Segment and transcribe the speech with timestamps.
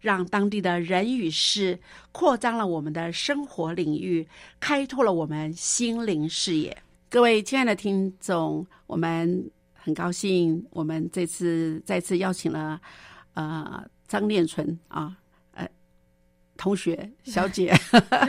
[0.00, 1.78] 让当地的人与事
[2.10, 4.26] 扩张了我们的生活领域，
[4.58, 6.76] 开拓了我们心灵视野。
[7.08, 12.80] 各位亲爱的听众，我们很高兴，我们这次再次邀请了
[13.34, 15.16] 呃张念纯啊，
[15.52, 15.68] 呃
[16.56, 17.74] 同学小姐，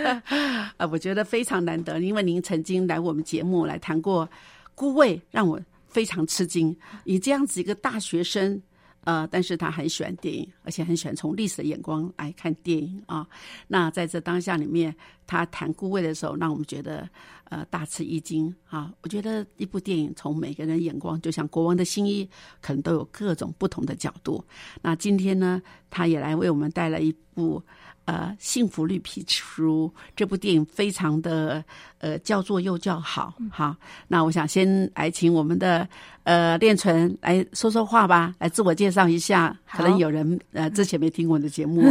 [0.78, 4.28] 呃，我觉得非常难得，因为您曾经来我们节目来谈过
[4.76, 6.76] 《孤味》，让我非常吃惊。
[7.06, 8.62] 以这样子一个大学生。
[9.03, 13.28] 呃，但是他很喜欢电影，而且很喜欢从历史的眼光来看电影啊。
[13.67, 14.95] 那在这当下里面，
[15.25, 17.09] 他谈顾位的时候，让我们觉得
[17.45, 18.94] 呃大吃一惊啊。
[19.01, 22.29] 我觉得一部电影从每个人眼光，就像国王的新衣，
[22.62, 24.44] 可能都有各种不同的角度。
[24.81, 27.63] 那今天呢，他也来为我们带来一部。
[28.06, 31.63] 呃，幸福绿皮书这部电影非常的
[32.00, 33.75] 呃叫座又叫好，好，
[34.07, 35.88] 那我想先来请我们的
[36.23, 41.84] 呃练纯来说说话吧，来自我介绍一下，可能有人呃之前没听过的节目。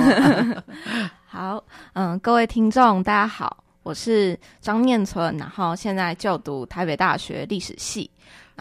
[1.27, 1.63] 好，
[1.93, 8.11] 嗯，各位听众大家好，我是张念存，然后现在就读台北大学历史系。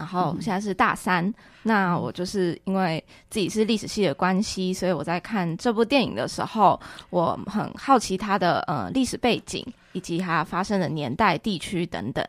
[0.00, 1.30] 然后现在是大三，
[1.62, 6.80] 那我就是因为自己是历史系的关系，所以我在看这部电影的时候，
[7.10, 9.62] 我很好奇它的呃历史背景
[9.92, 12.26] 以及它发生的年代、地区等等。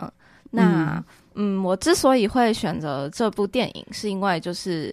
[0.00, 0.10] 嗯，
[0.50, 1.04] 那
[1.36, 4.92] 嗯，我之所以会选择这部电影，是因为就是。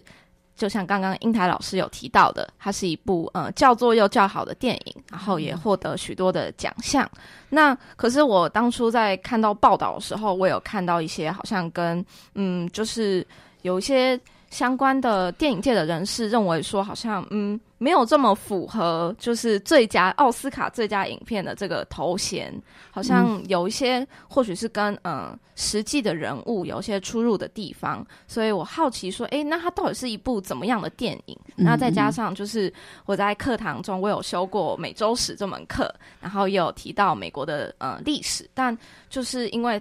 [0.56, 7.08] 就像刚刚英台老师有提到的，它是一部呃叫座又叫好的电影，然后也获得许多的奖项。
[7.50, 13.26] 那可是我当初在看到报道的时候，我有看到一些好像跟嗯，就是
[13.62, 14.18] 有一些。
[14.56, 22.50] 相关的电影界的人士认为说，好像嗯没有这么符合，就是最佳奥斯卡最佳影片的这个头衔，
[22.90, 31.38] 好像有一些或许是跟嗯实际的人物有一些出入的地方，所以我好奇说，哎，那它到底是一部怎么样的电影？
[31.54, 32.72] 那再加上就是
[33.04, 38.74] 我在课堂中我有修过美洲史这门课，然后也有提到美国的呃历史，但
[39.10, 39.78] 就是因为。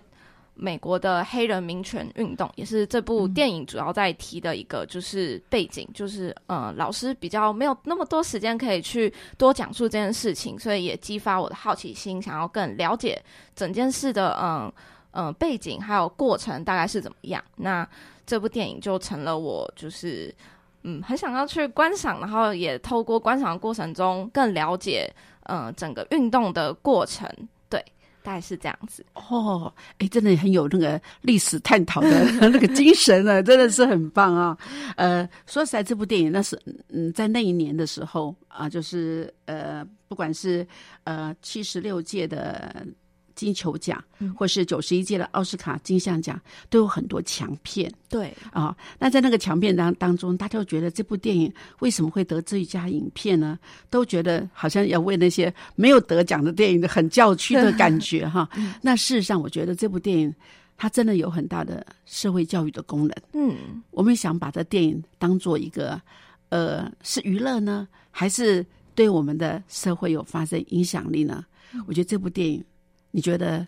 [0.57, 13.21] 美国的黑人民权运动也是这部电影主要在提的一个就是背景，就是呃，老师比较没有那么多时间可以去多讲述这件事情，所以也激发我的好奇心，想要更了解
[13.53, 14.71] 整件事的嗯
[15.11, 17.43] 嗯背景还有过程大概是怎么样。
[17.57, 17.85] 那
[18.25, 20.33] 这部电影就成了我就是
[20.83, 25.13] 嗯很想要去观赏，然后也透过观赏的过程中更了解
[25.43, 27.29] 嗯整个运动的过程。
[28.25, 34.57] 大概是这样子哦，哎，真的很有那个历史探讨的 那个精神啊，真的是很棒啊。
[34.97, 40.67] 呃，说实在，这部电影那是嗯，在那一年的时候啊，就是呃，不管是
[41.03, 42.85] 呃七十六届的。
[43.35, 44.03] 金球奖，
[44.35, 46.39] 或是九十一届的奥斯卡金像奖，
[46.69, 47.91] 都有很多强片。
[48.09, 53.59] 对啊，那在那个强片当当中，大家都觉得这部电影为什么会得最佳影片呢？
[53.89, 58.49] 都觉得好像要为那些没有得奖的电影的很叫屈的感觉哈。
[58.81, 60.33] 那事实上，我觉得这部电影
[60.77, 63.15] 它真的有很大的社会教育的功能。
[63.33, 66.01] 嗯我们想把这电影当做一个，
[66.49, 71.43] 呃，是娱乐呢，还是对我们的社会有发生影响力呢？
[71.87, 72.63] 我觉得这部电影，
[73.15, 73.65] 你觉得？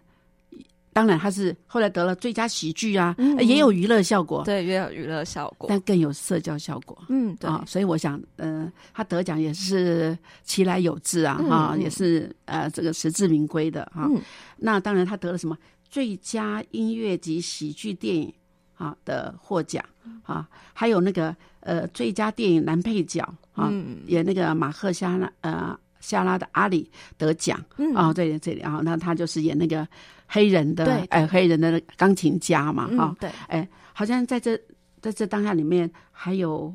[0.93, 5.69] 当然，他是后来得了最佳喜剧啊，也有娱乐效果，对，也有娱乐效果。
[5.69, 6.97] 但更有社交效果。
[7.09, 14.19] 嗯，对，啊，所以我想，呃，他得奖也是其来有志啊，嗯哈、嗯也是呃这个实至名归的哈、嗯
[14.57, 15.55] 那当然，他得了什么
[15.87, 18.33] 最佳音乐及喜剧电影
[18.73, 19.85] 啊的获奖
[20.23, 23.21] 啊，还有那个呃最佳电影男配角
[23.53, 27.63] 啊，嗯演那个马赫夏拉呃夏拉的阿里得奖。
[27.77, 27.93] 嗯。
[27.93, 29.87] 啊，对这里啊，那他就是演那个
[30.27, 34.59] 黑人的对哎黑人的钢琴家嘛哈、嗯，对，哎，好像在这
[35.01, 36.73] 在这当下里面还有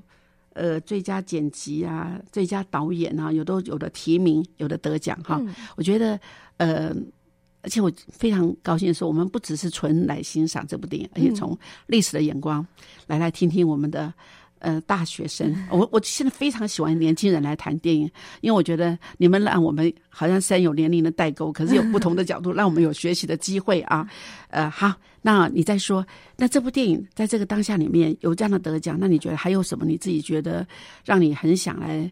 [0.54, 5.38] 呃最佳剪辑啊、最佳导演啊，有都有的提名，有的得奖哈。
[5.40, 5.54] 嗯。
[5.76, 6.18] 我觉得
[6.56, 6.94] 呃，
[7.62, 11.34] 而且我非常高兴的是，我们不只是纯来欣赏这部电影，而且嗯。
[11.34, 12.66] 从历史的眼光
[13.06, 14.12] 来来听听我们的。
[14.62, 18.08] 呃，大学生，我我现在非常喜欢年轻人来谈电影，
[18.42, 24.08] 因为我觉得你们让我们好像虽然有年龄的代沟，可是有不同的角度，让我们有学习的机会啊。
[24.50, 26.06] 呃，好，那你再说，
[26.36, 30.64] 那这部电影在这个当下里面有这样的得奖，那你觉得还有什么你自己觉得
[31.04, 32.08] 让你很想来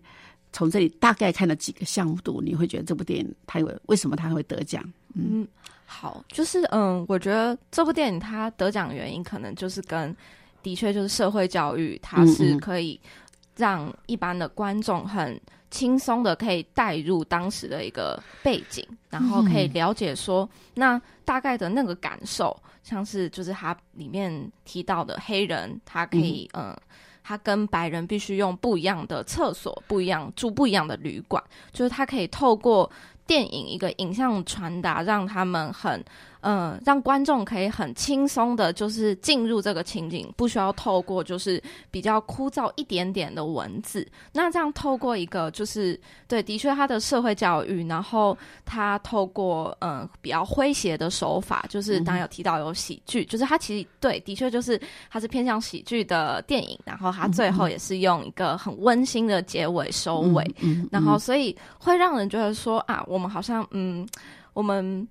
[0.53, 4.83] 从这里大概看了几个项目度，你会觉得这部电影它有为什么它会得奖？
[5.15, 5.47] 嗯，
[5.87, 10.17] 好，就是嗯，我觉得这部电影它得奖原因可能就是跟
[10.63, 13.01] 的确就是社会教育，它是可以
[13.57, 15.41] 让一般的观众很
[15.71, 26.77] 轻松的可以带入当时的一个背景，然后可以嗯了解说那大概的那个感受，像是就是它里面提到的黑人，他可以嗯。
[27.23, 31.41] 他跟白人必须用不一样的厕所，不一样住不一样的旅馆，
[31.71, 32.91] 就是他可以透过
[33.25, 36.03] 电影一个影像传达，让他们很
[36.41, 44.07] 呃，让观众可以很轻松的，就是进入这个情景，不需要透过就是比较枯燥一点点的文字。
[44.33, 60.43] 那这样透过一个就是对，的确他的社会教育，然后他透过嗯、呃、比较诙谐的手法，就是当然有提到有喜剧，就是他其实对，的确就是他是偏向喜剧的电影，然后他最后也是用一个很温馨的结尾收尾。
[60.61, 64.09] 嗯，嗯然后所以会让人觉得说啊，我们好像嗯，
[64.55, 65.07] 我们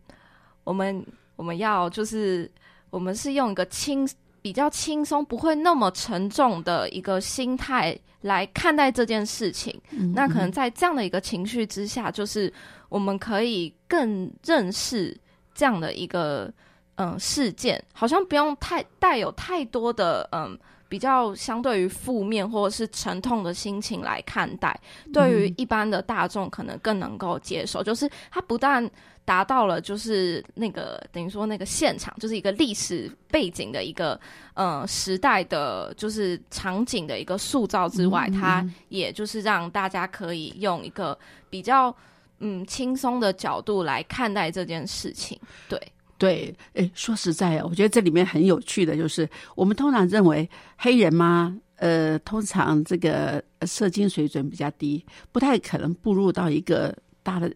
[0.63, 1.05] 我们
[1.39, 2.51] 我们要就是
[2.89, 4.05] 我们是用一个轻
[4.41, 9.73] 比较轻松，不会那么沉重的一个心态来看待这件事情。
[9.91, 12.51] 嗯那可能在这样的一个情绪之下，就是
[12.89, 15.17] 我们可以更认识
[15.55, 16.51] 这样的一个
[16.95, 20.59] 嗯事件，好像不用太带有太多的嗯。
[20.89, 24.75] 比较相对于负面或者是沉痛的心情来看待，
[25.13, 27.83] 对于一般的大众可能更能够接受。
[27.83, 28.83] 就是它不但
[29.29, 34.19] 达到了就是那个等于说那个现场就是一个历史背景的一个
[34.55, 41.15] 呃时代的就是场景的一个塑造之外，嗯嗯它也就是让大家可以用一个
[41.47, 41.95] 比较
[42.39, 45.39] 嗯轻松的角度来看待这件事情。
[45.67, 45.79] 对，
[46.17, 57.53] 对，诶，说实在啊，我觉得这里面很有趣的就是，我们通常认为黑人嘛，呃，通常这个呃社经水准比较低，不太可能步入到一个大的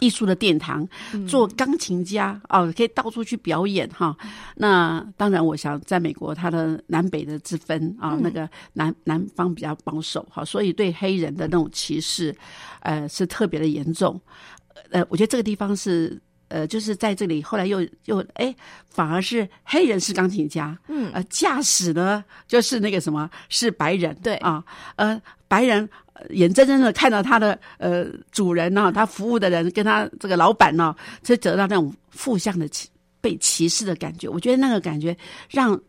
[0.00, 4.16] 艺术的殿堂，嗯做钢琴家哦，可以到处去表演哈。
[4.56, 12.34] 那当然，我想在美国，它的南北的之分啊，嗯那个南南方比较保守哈，所以对黑人的那种歧视，
[12.80, 14.20] 呃，是特别的严重。
[14.90, 16.20] 呃，我觉得这个地方是。
[16.50, 18.54] 呃，就是在这里，后来又又哎，
[18.90, 24.62] 反而是黑人是钢琴家，嗯呃，驾驶呢就是那个什么是白人，对啊，
[24.96, 32.88] 呃，白人呃眼睁睁的看到他的呃主人呢、他服务的人跟他这个老板呢、就得到那种负向的歧
[33.20, 34.28] 被歧视的感觉。
[34.28, 35.16] 我觉得那个感觉
[35.48, 35.80] 让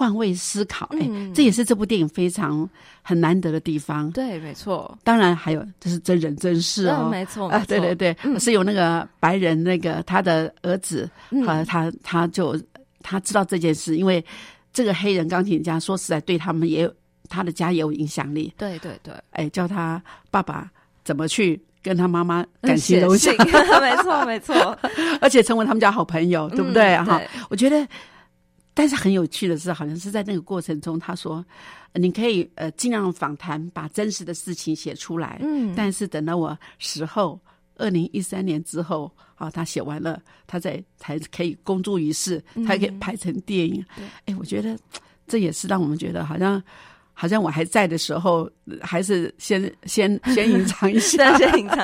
[0.00, 1.30] 换位思考，哎、嗯。
[1.34, 2.66] 这也是这部电影非常
[3.02, 4.10] 很难得的地方。
[4.12, 8.40] 对，没错，当然还有这是真人真事哦，嗯，没错，啊对对对，嗯。
[8.40, 11.46] 是有那个白人那个他的儿子，嗯。
[11.46, 12.58] 呃，他他就
[13.02, 14.24] 他知道这件事，因为
[14.72, 16.94] 这个黑人钢琴家说实在对他们也有
[17.28, 20.70] 他的家也有影响力，对对对，哎，叫他爸爸
[21.04, 23.32] 怎么去跟他妈妈感情融洽
[23.80, 24.54] 没错没错，
[25.20, 26.96] 而且成为他们家好朋友，对不对？
[27.04, 27.86] 哈、嗯我觉得，
[28.74, 31.44] 但是很有趣的是，好像是在那个过程中，他说，
[31.92, 37.38] 呃你可以呃尽量访谈，把真实的事情写出来，嗯，但是等到我死后，
[37.76, 43.84] 二零一三年之后，啊，他写完了，他才才可以公诸于世，才可以拍成电影。
[43.96, 44.78] 对哎，我觉得
[45.26, 46.62] 这也是让我们觉得好像。
[47.12, 51.76] 好像我还在的时候，呃还是先先 先隐藏一下，先隐藏，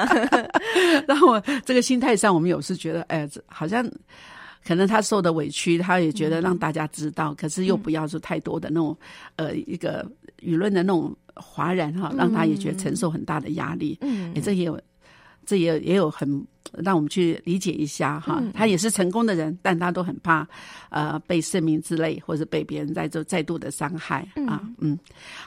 [1.07, 3.87] 然后这个心态上，我们有时觉得，哎，这好像
[4.66, 8.96] 可能他受的委屈，他也觉得让大家知道，可是又不要说太多的那种
[9.37, 10.04] 呃一个
[10.40, 13.96] 舆论的那种哗然哈，让他也觉得承受很大的压力。
[14.00, 14.80] 嗯哎，这也有，
[15.46, 18.42] 这也也有很让我们去理解一下哈。
[18.52, 20.46] 他也是成功的人，但他都很怕
[20.90, 24.61] 呃被盛名之类，或者被别人再做再度的伤害啊。
[24.78, 24.99] 嗯，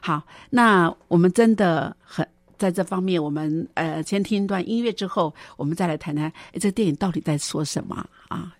[0.02, 2.26] 好，那我们真的很。
[2.58, 8.54] 在这方面，我们呃先听一段音乐之后，我们再来谈谈，哎，这个电影到底在说什么啊？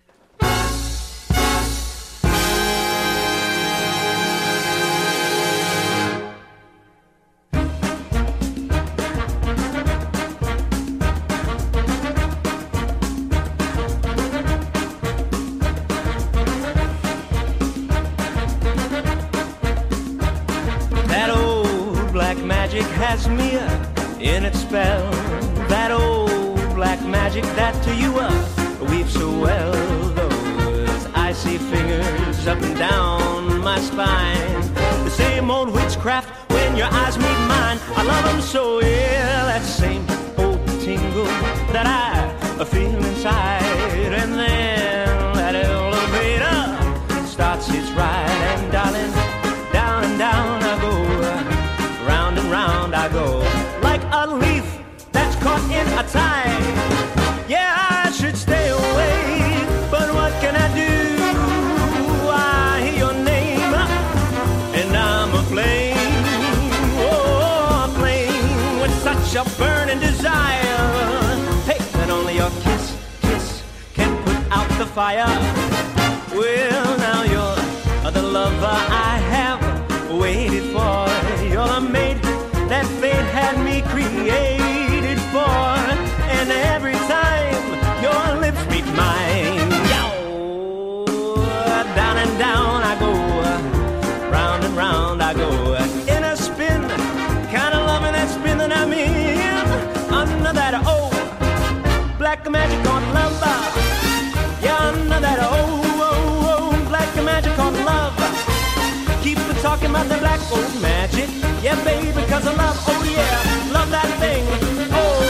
[111.62, 114.46] Yeah, baby, cause I love, oh yeah, love that thing.
[114.90, 115.20] Oh,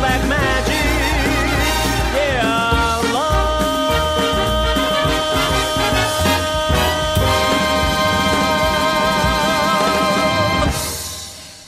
[0.00, 0.80] black magic.
[2.16, 3.42] Yeah, love.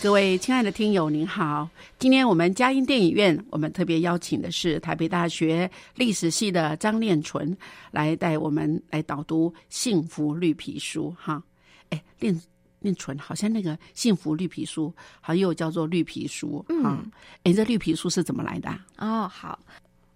[0.03, 1.69] 各位亲爱的听友，您好！
[1.99, 7.55] 今天我们嘉音电影院，我们特别邀请的是台北大学历史系的张念纯
[7.91, 11.43] 来带我们来导读《幸福绿皮书》哈。
[11.91, 12.41] 哎，念
[12.85, 14.87] 念纯好像那个《幸福绿皮书》，
[15.21, 17.03] 好像又叫做绿皮书啊。
[17.43, 18.87] 哎、这绿皮书是怎么来的、啊？
[18.99, 19.59] 哦，好。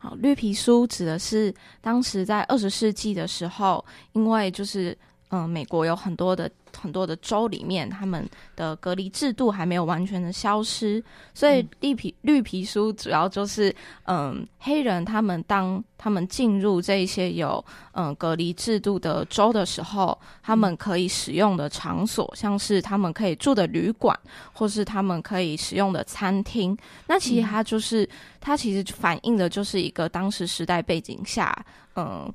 [0.01, 4.97] 好，绿皮书指的是当时在二十世纪的时候，因为就是
[5.31, 11.03] 嗯、呃美国有很多的很多的州里面，他们的隔离制度还没有完全的消失，
[11.35, 24.17] 所以绿皮、绿皮书主要就是嗯、黑人他们当他们进入这一些有嗯、隔离制度的州的时候，他们可以使用的场所，像是他们可以住的旅馆，
[24.53, 28.09] 或是他们可以使用的餐厅，那其实它就是、
[28.41, 31.53] 它其实反映的就是一个当时时代背景下，
[31.97, 32.33] 嗯、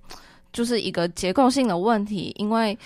[0.51, 2.77] 就是一个结构性的问题，因为。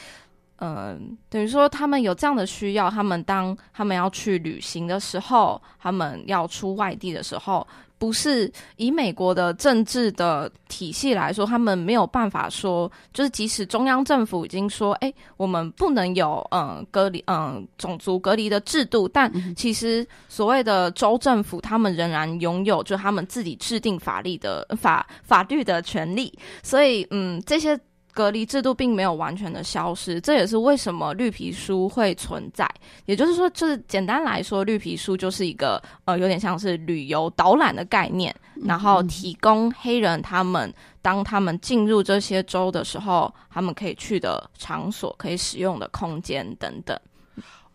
[0.59, 7.65] 嗯，等于说他们有这样的需要，他们当他们要去旅行的时候，他们要出外地的时候，
[7.99, 27.79] 不是以美国的政治的体系来说，他们没有办法说，就是即使中央政府已经说，哎、我们不能有嗯隔离嗯种族隔离的制度，但其实所谓的州政府，他们仍然拥有就他们自己制定法律的法法律的权利，所以嗯这些。
[28.17, 32.67] 隔离制度并没有完全的消失，这也是为什么绿皮书会存在。
[33.05, 46.99] 也就是说，就是简单来说，绿皮书就是一个呃，有点像是旅游导览的概念，然后提供黑人他们当他们进入这些州的时候，他们可以去的场所、可以使用的空间等等。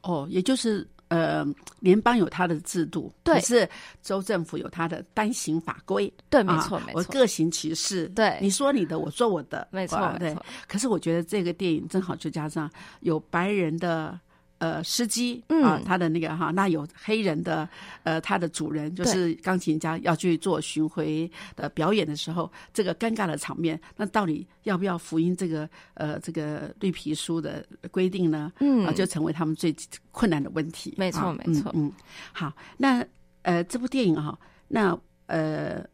[0.01, 1.47] 哦，也就是呃，
[1.81, 3.69] 联邦有它的制度，对可是
[4.03, 6.11] 州政府有它的单行法规。
[6.31, 8.09] 对，没错，啊没错，我各行其事。
[8.15, 10.35] 对你说你的，我做我的，没错啊对。
[10.67, 14.19] 可是我觉得这个电影正好就加上有白人的。
[14.63, 17.69] 呃，司机嗯啊，他的那个哈，那有黑人的，
[18.05, 28.53] 呃，他的主人就是钢琴家要去做巡回的表演的时候，这个尴尬的场面，那到底要不要福音这个呃这个绿皮书的规定呢？
[28.61, 29.75] 嗯啊，就成为他们最
[30.13, 30.95] 困难的问题。
[30.97, 31.93] 没错啊没错嗯嗯，
[32.33, 33.05] 好，那
[33.43, 34.39] 呃，这部电影哈、
[34.69, 35.85] 那呃，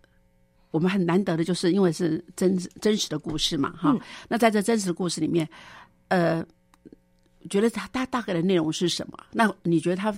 [0.71, 3.93] 我们很难得的就是因为是真真实的故事嘛，哈。
[3.93, 5.49] 嗯那在这真实的故事里面，
[6.09, 6.45] 呃，
[7.49, 9.19] 觉得它大大概的内容是什么？
[9.33, 10.17] 那你觉得它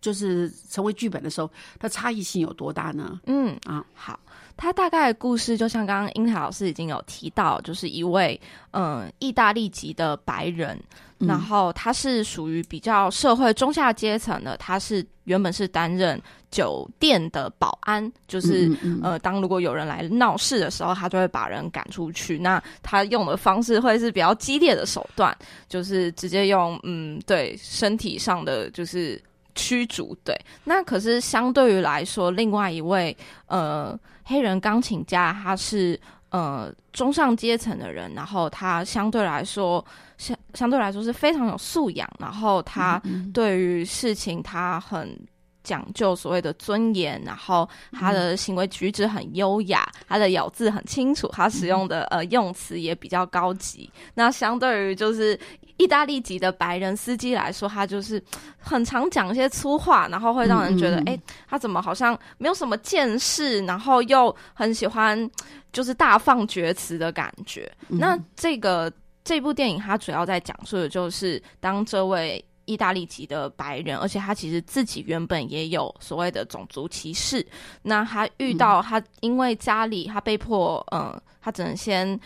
[0.00, 3.20] 就是成为剧本的时候，它差异性有多大呢？
[3.26, 4.18] 嗯啊，好，
[4.56, 8.40] 他大概的故事就像刚刚英台老师已经有提到，就是一位
[8.72, 10.78] 嗯意大利籍的白人，
[11.18, 16.20] 嗯然后他是属于比较社会中下阶层的，他是原本是担任
[16.50, 18.66] 酒店的保安，就是。
[18.68, 22.38] 嗯嗯嗯呃，当如果有人来闹事的时候，他就会把人赶出去。
[22.38, 25.36] 那他用的方式会是比较激烈的手段，
[25.68, 29.22] 就是直接用嗯，对身体上的就是
[29.54, 30.16] 驱逐。
[30.24, 30.34] 对，
[30.64, 35.98] 那可是相对于来说，另外一位呃黑人钢琴家，他是
[36.30, 39.82] 呃中上阶层的人，然后他相对来说
[40.18, 45.18] 相相对来说是非常有素养，然后他嗯对于事情他很。
[45.66, 53.90] 讲究所谓的尊严，然后他的行为举止很优雅，他的咬字很清楚，他使用的呃用词也比较高级。
[54.14, 55.36] 那相对于就是
[55.76, 58.22] 意大利籍的白人司机来说，他就是
[58.58, 65.30] 很常讲一些粗话，然后会让人觉得，嗯嗯嗯哎、他怎么好像没有什么见识，然后又很喜欢
[65.72, 67.70] 就是大放厥词的感觉。
[67.88, 68.92] 嗯那这个
[69.24, 72.44] 这部电影它主要在讲述的就是当这位。
[72.68, 77.46] 意大利籍的白人，而且他其实自己原本也有所谓的种族歧视。
[77.80, 82.18] 那他遇到他，因为家里他被迫，嗯、他只能先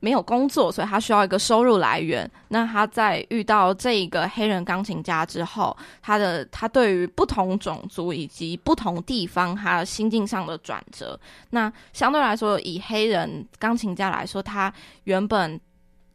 [0.00, 2.28] 没有工作，所以他需要一个收入来源。
[2.48, 11.18] 那他在遇到这一个黑人钢琴家之后，他的他对于不同种族以及不同地方，他心境上的转折，
[11.50, 14.72] 那相对来说，以黑人钢琴家来说，他
[15.04, 15.60] 原本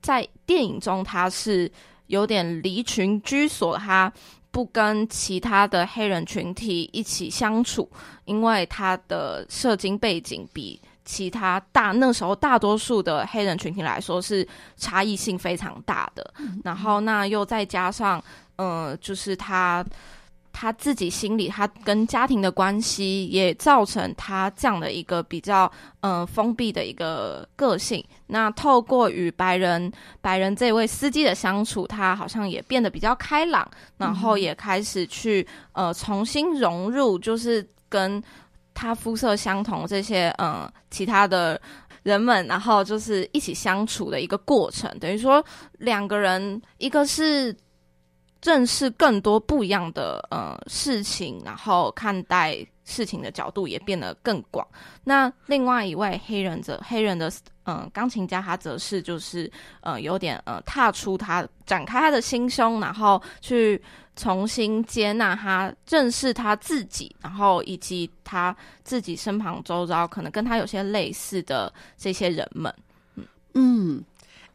[0.01, 1.71] 在电影中他是
[2.07, 4.11] 有点离群居所，他
[4.51, 7.89] 不跟其他的黑人群体一起相处，
[8.23, 14.45] 因为他的社经背景比其他大那时候大多数的黑人群体来说是
[14.75, 16.33] 差异性非常大的。
[16.63, 18.21] 然后那又再加上，
[18.57, 19.85] 呃，就是他。
[20.57, 28.01] 他自己心里，他跟家庭的关系也造成他这样的一个比较嗯、呃封闭的一个个性。
[28.27, 38.23] 那透过与白人白人这位司机的相处，他好像也变得比较开朗，然后也开始去呃重新融入，就是跟
[38.75, 41.59] 他肤色相同这些嗯其他的
[42.03, 44.95] 人们，然后就是一起相处的一个过程。
[44.99, 45.43] 等于说
[45.79, 47.55] 两个人，一个是。
[48.43, 54.67] 认识更多不一样的呃事情，然后看待事情的角度也变得更广。
[55.03, 57.27] 那另外一位黑人者黑人的
[57.63, 63.81] 嗯、呃钢琴家，他则是就是呃有点呃踏出他展开他的心胸，然后去
[64.15, 72.73] 重新接纳他，认识他自己，然后以及他自己身旁周遭可能跟他有些类似的这些人们。
[73.53, 74.03] 嗯，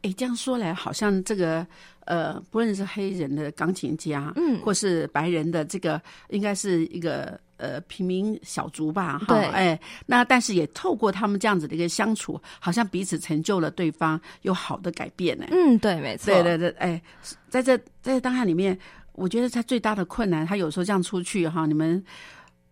[0.01, 1.65] 哎，这样说来，好像这个
[2.05, 15.45] 呃，不论是黑人的钢琴家，嗯或是白人的这个，应该是一个呃平民小卒吧，哈，对哎，那但是也透过他们这样子的一个相处，好像彼此成就了对方有好的改变呢。
[15.51, 17.01] 嗯，对，没错，对对对，哎，
[17.49, 18.77] 在这在这当下里面，
[19.13, 22.03] 我觉得他最大的困难，他有时候这样出去哈，你们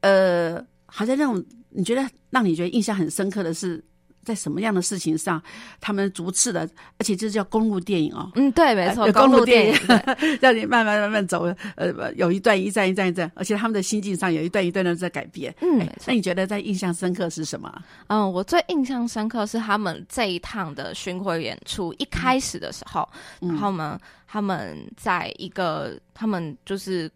[0.02, 3.84] 呃，好像那种你觉得让你觉得印象很深刻的是。
[4.23, 5.41] 在什么样的事情上，
[5.82, 6.62] 他们逐次的，
[6.97, 9.79] 而且这叫公路电影哦，嗯，对，没错，有公路电影，
[10.39, 15.53] 让你慢慢慢慢走，呃，有一段一站一站一站，而且他们的心境上有一段一段的在改变。
[15.62, 16.13] 嗯，那。
[16.13, 17.82] 你觉得在印象深刻是什么？
[18.08, 23.08] 嗯，我最印象深刻是他们这一趟的巡回演出，一开始的时候，
[23.41, 27.10] 嗯然后呢，他们在一个他们就是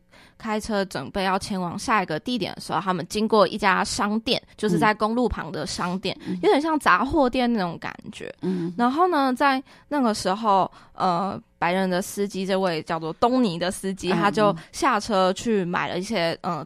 [0.44, 8.34] 开车准备要前往下一个地点的时候，他们经过一家商店，就是在公路旁的商店，有点像杂货店那种感觉。
[8.42, 16.66] 嗯然后呢，在那个时候，呃，白人的司机这位叫做东尼的司机，嗯他就下车去买了一些，呃，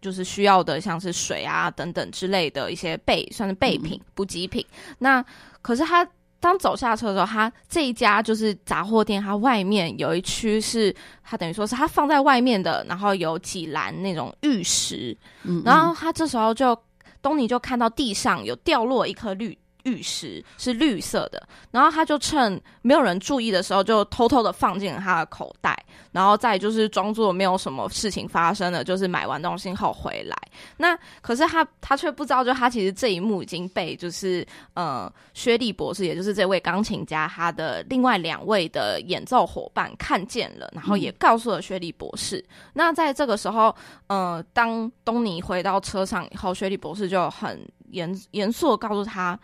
[0.00, 4.66] 就是需要的，像是水啊等等之类的一些备，算是备品、补给品。
[4.98, 5.24] 那
[5.62, 6.04] 可是他
[6.42, 16.76] 当走下车的时候，他这一家就是杂货店，它外面有一区是它等于说是它放在外面的，然后有几篮那种玉石，嗯，然后他这时候就
[17.22, 25.76] 东尼就看到地上有掉落一颗绿玉石，是绿色的，然后他就趁没有人注意的时候，就偷偷的放进了他的口袋，
[26.12, 30.36] 然后再就是装作没有什么事情发生了，就是买完东西后回来。
[30.76, 42.44] 那可是他他却不知道，就他其实这一幕已经被就是呃薛利博士，也就是这位钢琴家他的另外两位的演奏伙伴看见了，然后也告诉了薛利博士。
[42.72, 43.74] 那在这个时候，
[44.06, 49.38] 呃，当东尼回到车上以后，薛利博士就很严严肃的告诉他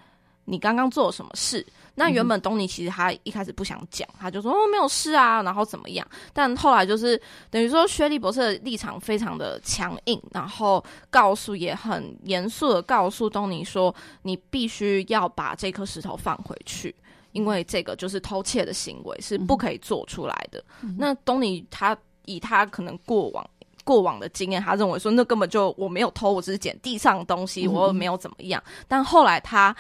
[0.49, 1.65] 你刚刚做了什么事。
[1.95, 6.07] 那原本东尼其实他一开始不想讲，他就说哦没有事啊，然后怎么样？
[6.33, 16.95] 但后来就是等于说薛利博士的立场非常的强硬，然后告诉也很严肃的告诉东尼说，你必须要把这颗石头放回去，
[17.33, 20.65] 因为这个就是偷窃的行为是不可以做出来的。
[20.97, 23.45] 那东尼他以他可能过往。
[23.83, 28.63] 过往的经验，他认为说那根本就我没有偷，我只是捡地上的东西，我又没有怎么样。
[28.87, 29.75] 但后来他。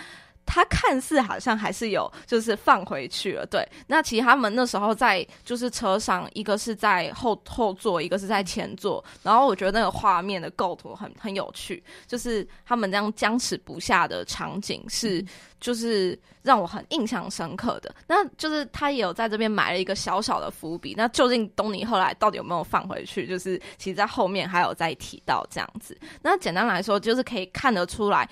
[0.50, 3.44] 他看似好像还是有，就是放回去了。
[3.44, 9.04] 对，那其实他们那时候在就是车上，一个是在后后座，一个是在前座。
[9.22, 15.22] 然后我觉得那个画面的构图很很有趣，就是他们这样僵持不下的场景是，
[15.60, 17.94] 就是让我很印象深刻的。
[18.06, 20.94] 那就是他也有在这边埋了一个小小的伏笔。
[20.96, 23.26] 那究竟东尼后来到底有没有放回去？
[23.26, 25.94] 就是其实在后面还有再提到这样子。
[26.22, 28.26] 那简单来说，就是可以看得出来。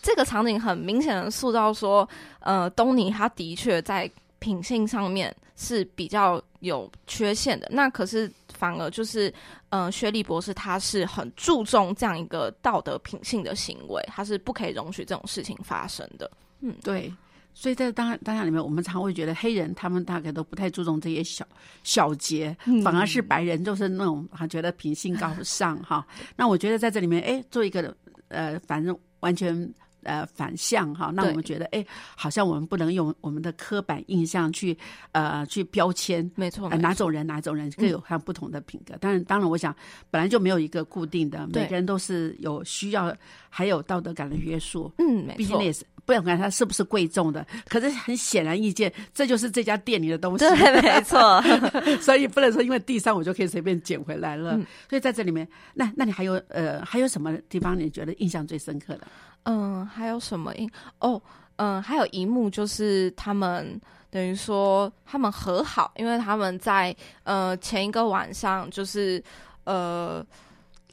[0.00, 2.08] 这个场景很明显的塑造说，
[2.40, 7.68] 呃，东尼他的确在品性上面是比较有缺陷的。
[7.70, 9.32] 那可是反而就是，
[9.70, 16.30] 嗯，薛利博士他是很注重这样一个道德品性的行为，他是不可以容许这种事情发生的。
[16.60, 17.12] 嗯，对。
[17.52, 21.44] 所以在当当下里面，我们常会觉得黑人他们大概都不太注重这些小
[21.82, 26.06] 小节，反而是白人就是那种他觉得品性高尚哈。
[26.36, 27.92] 那我觉得在这里面，哎，做一个
[28.28, 29.68] 呃，反正完全。
[30.04, 31.84] 呃，反向哈，那我们觉得，哎，
[32.16, 34.76] 好像我们不能用我们的刻板印象去
[35.12, 38.96] 呃去标签，没错，哪种人哪种人各有他不同的品格。
[38.98, 39.74] 当然，当然，我想
[40.10, 43.14] 本来就没有一个固定的，每个人都是有需要，
[43.50, 44.92] 还有道德感的约束。
[44.98, 50.44] 嗯，没错，也是不管它是不是贵重的，可是很显然易见，这就是这家店里的东西。
[50.46, 51.42] 对，没错。
[52.00, 54.58] 所以不能说因为地上我就可以随便捡回来了。
[54.88, 59.06] 所以在这里面，那那你还有呃还有什么地方你觉得印象最深刻的？
[59.50, 60.52] 嗯，还有什么？
[60.98, 61.18] 哦，
[61.56, 63.80] 嗯，还有一幕就是他们
[64.10, 69.22] 等于说他们和好，因为他们在呃前一个晚上就是
[69.64, 70.22] 呃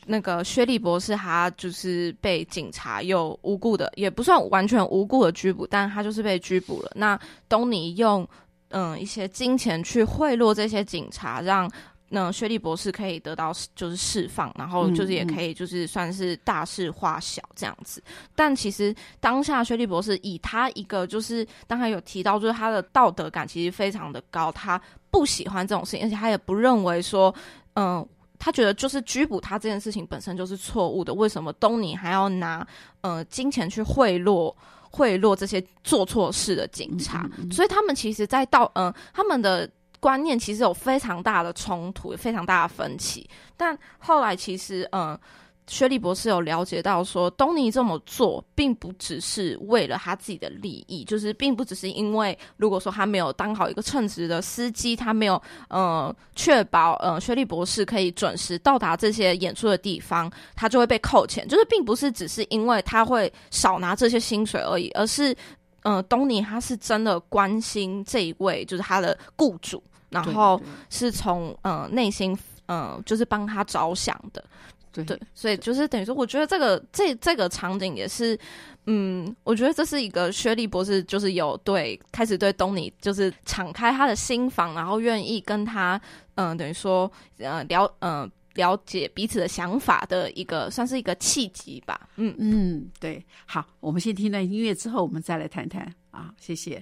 [0.06, 6.92] 那个薛立博士他就是被警察又无故的，也不算完全无故的拘捕，但他就是被拘捕了。
[6.96, 8.26] 那东尼用
[8.70, 11.70] 嗯一些金钱去贿赂这些警察，让。
[12.08, 18.02] 那薛立博士可以得到就是释放，然后就是也可以就是算是大事化小这样子。
[18.36, 27.34] 但其实当下薛立博士以他一个就是刚才有提到，就是他的道德感其实非常的高，他不喜欢这种事情，而且他也不认为说，
[27.74, 31.12] 嗯，他觉得就是拘捕他这件事情本身就是错误的。
[31.12, 32.66] 为什么东尼还要拿
[33.02, 34.54] 呃金钱去贿赂
[34.92, 37.28] 贿赂这些做错事的警察？
[37.52, 39.68] 所以他们其实，在道嗯他们的。
[40.06, 43.28] 观念其实有非常大的冲突，非常大的分歧。
[43.58, 45.20] 但后来其实，嗯，
[45.66, 61.48] 薛利博士有了解到说，东尼这么做并不只是为了他自己的利益，就是并不只是因为如果说他没有当好一个称职的司机，他没有呃确保呃薛利博士可以准时到达这些演出的地方，他就会被扣钱。
[61.48, 65.36] 就是并不是只是因为他会少拿这些薪水而已，而是
[65.82, 69.82] 呃东尼他是真的关心这一位，就是他的雇主。
[70.16, 74.44] 然后是从呃内心呃就是帮他着想的，
[74.92, 78.40] 对，所以就是等于说，我觉得这个这这个场景也是，
[78.86, 86.00] 嗯，我觉得这是一个薛立博士就是有对开始对东尼就是敞开他的心房，然后愿意跟他
[86.36, 92.34] 嗯等于说呃了嗯了解彼此的想法的一个算是一个契机吧，嗯。
[92.40, 95.94] 嗯，对，好，我们先听段音乐之后，我们再来谈谈。
[96.12, 96.82] 啊，谢谢。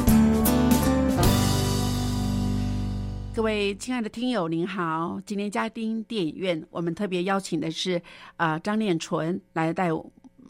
[3.33, 5.19] 各位亲爱的听友，您好！
[5.25, 7.95] 今天嘉宾电影院，我们特别邀请的是
[8.35, 9.89] 啊、呃张念纯来带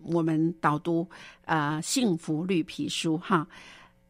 [0.04, 1.08] 我们导读
[1.46, 3.48] 啊、呃幸福绿皮书》哈。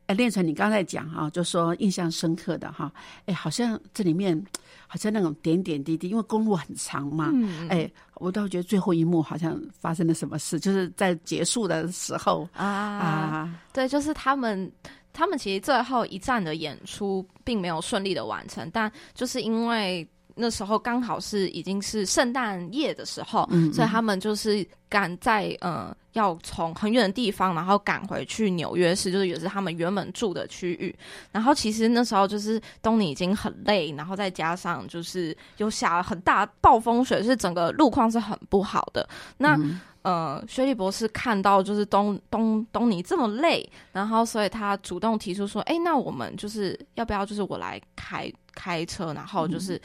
[0.08, 2.92] 哎，念纯，你刚才讲哈、就说印象深刻的哈，
[3.26, 4.42] 哎，好像这里面
[4.88, 14.70] 好像那种点点滴滴，因为公路很长嘛，嗯哎，我倒觉得最后一幕好像发生了什么事，就是在结束的时候啊啊，对，就是他们，
[15.14, 30.96] 他们其实最后一站的演出并没有顺利的完成，但就是因为那时候刚好是已经是圣诞夜的时候，嗯所以他们就是赶在呃要从很远的地方，然后赶回去纽约市，就是也是他们原本住的区域。
[31.32, 39.08] 然后其实那时候就是东尼已经很累，然后再加上就是又下了很大暴风雪，是整个路况是很不好的。
[39.38, 49.80] 那、嗯呃，薛利博士看到就是东东东尼这么累，然后所以他主动提出说：“哎，那我们就是要不要就是我来开开车，然后就是。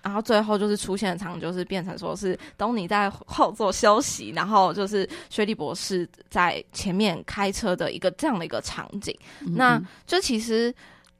[0.00, 9.14] 然后最后就是出现的场景，就是变成说是东尼在后座休息，然后就是薛利博士在前面开车的一个这样的一个场景。
[9.40, 10.72] 嗯那就其实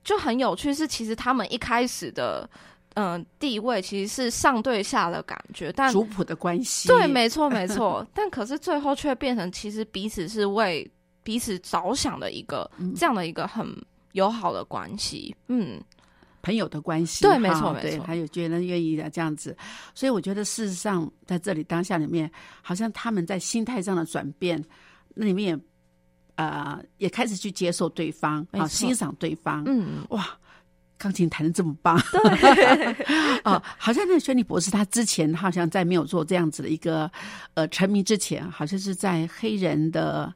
[0.04, 2.48] 就很有趣，是其实他们一开始的
[2.98, 10.90] 嗯、呃地位其实是上对下的感觉，但族谱的关系，对，没错没错，但可是最后却变成其实彼此是为
[11.22, 12.92] 彼此着想的一个、嗯。
[12.96, 13.66] 这样的一个很
[14.12, 15.34] 友好的关系。
[15.46, 15.80] 嗯，
[16.42, 18.04] 朋友的关系，对没错没，错。
[18.04, 19.56] 还有觉得愿意的这样子，
[19.94, 22.28] 所以我觉得事实上在这里当下里面，
[22.62, 24.62] 好像他们在心态上的转变，
[25.14, 25.64] 那里面也
[26.34, 30.26] 呃也开始去接受对方，啊，欣赏对方，嗯，哇。
[30.98, 31.96] 钢琴弹的这么棒，
[33.44, 37.10] 哦，好像那个轩尼博士他之前好像在没有做这样子的一个
[37.54, 40.32] 呃成名之前，好像是在黑人的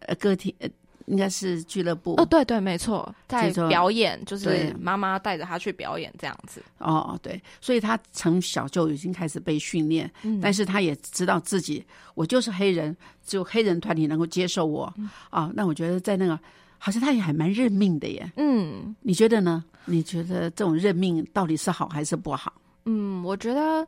[0.00, 0.68] 呃歌厅，呃
[1.06, 6.62] 应该是俱乐部哦，对对，没错，在表演就是妈妈带着他去表演这样子。
[6.78, 11.84] 哦，对，所以他从小就已经开始被训练，嗯但是他也知道自己，
[12.14, 15.50] 我就是黑人，只有黑人团体能够接受我嗯啊。
[15.54, 16.38] 那我觉得在那个，
[16.78, 18.32] 好像他也还蛮认命的耶。
[18.36, 19.64] 嗯你觉得呢？
[19.84, 22.52] 你觉得这种任命到底是好还是不好？
[22.84, 23.86] 嗯，我觉得，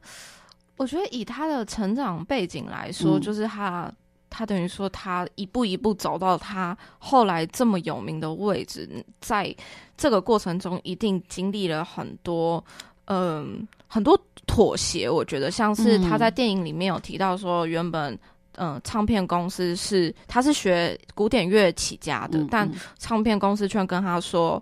[0.76, 3.92] 我觉得以他的成长背景来说，嗯就是他。
[4.36, 8.88] 他等于说，他一步一步走到他后来这么有名的位置，
[9.20, 9.54] 在
[9.96, 12.64] 这个过程中，一定经历了很多，
[13.04, 15.08] 嗯、很多妥协。
[15.08, 18.18] 我觉得，像是他在电影里面有提到说，原本，
[18.56, 24.60] 嗯、唱片公司是他是学古典乐起家的，嗯但嗯唱片公司却跟他说，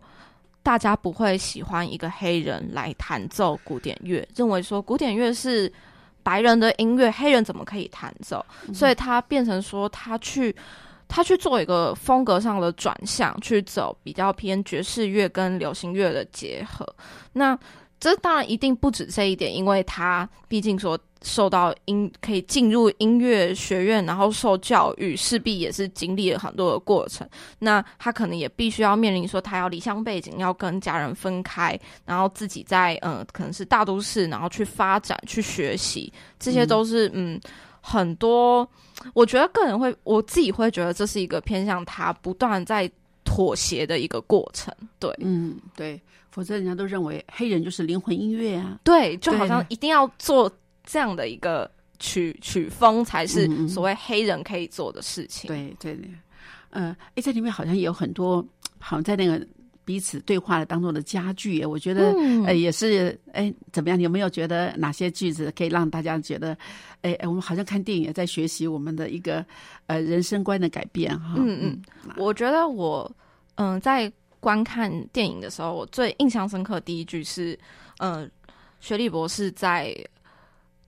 [0.63, 5.73] 大家不会喜欢一个黑人来弹奏古典乐，认为说古典乐是
[6.23, 8.45] 白人的音乐，黑人怎么可以弹奏？
[8.73, 10.55] 所以他变成说他去。
[11.15, 16.87] 他去做一个风格上的转向，去走比较偏爵士乐跟流行乐的结合。
[17.35, 17.59] 那
[18.03, 27.25] 这当然一定不止这一点，因为他毕竟说受到音可以进入音乐学院，然后受教育，势必也是经历了很多的过程。
[27.61, 37.41] 那他可能也必须要面临说，他要离乡背景，要跟家人分开，然后自己在呃可能是大都市，然后去发展、去学习，这些都是嗯
[37.81, 38.69] 很多。
[39.15, 42.91] 我觉得个人会，我自己会觉得这是一个偏向他不断在
[43.35, 44.75] 妥协的一个过程。
[44.99, 48.79] 对，嗯，对，否则人家都认为黑人就是灵魂音乐啊。
[48.85, 50.51] 对，就好像一定要做
[50.85, 55.49] 这样的一个曲曲风，才是嗯嗯所谓黑人可以做的事情。
[55.49, 56.11] 对对对，
[56.71, 58.45] 呃，哎，这里面好像也有很多，
[58.79, 59.45] 好像在那个
[59.85, 62.13] 彼此对话的当中的佳句，我觉得。
[62.19, 64.01] 嗯呃，也是，哎，怎么样？
[64.01, 66.57] 有没有觉得哪些句子可以让大家觉得，
[67.03, 69.45] 哎哎，我们好像看电影也在学习我们的一个
[69.87, 71.35] 呃人生观的改变哈？
[71.39, 71.83] 嗯嗯，
[72.17, 73.11] 我觉得我
[73.57, 74.11] 嗯、在
[74.41, 77.59] 观看电影的时候，我最印象深刻的第一句是，
[77.99, 78.29] 呃，
[78.81, 79.95] 雪莉博士在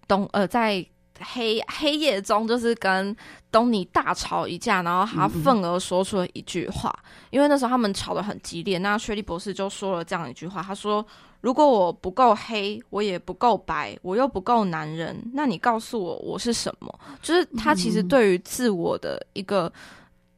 [0.08, 0.84] 东呃在
[1.20, 3.16] 黑黑夜中，就是跟
[3.52, 6.92] 东尼大吵一架，然后他愤而说出了一句话，
[7.30, 11.04] 因为那时候他们吵得很激烈，那雪莉博士就说了这样一句话，他说。
[11.40, 16.98] 如果我不够黑，我也不够白，我又不够男人，那你告诉我我是什么？
[17.20, 19.70] 就是他其实对于自我的一个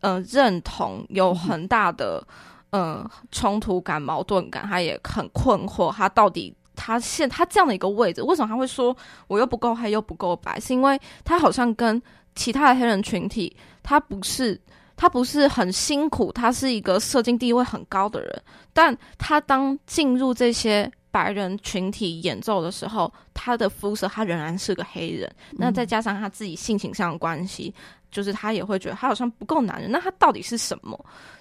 [0.01, 2.27] 呃认同有很大的
[2.71, 8.97] 呃冲突感、矛盾感，他也很困惑，他到底他现他这样的一个位置，为什么他会说
[9.29, 10.61] 我又不够黑又不够白？
[10.61, 12.01] 是因为他好像跟
[12.35, 14.61] 其他的黑人群体，他不是
[14.95, 27.75] 他不是很辛苦，他是一个社经地位很高的人，但他当进入这些白人群体演奏的时候，他的肤色他仍然是个黑人，那再加上他自己性情上的关系，
[28.11, 30.99] 就是他也会觉得他好像不够男人，那他到底是什么？